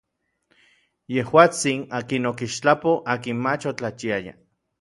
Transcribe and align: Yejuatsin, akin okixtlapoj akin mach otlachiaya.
Yejuatsin, 1.15 1.85
akin 1.99 2.27
okixtlapoj 2.31 2.97
akin 3.17 3.47
mach 3.47 3.73
otlachiaya. 3.75 4.39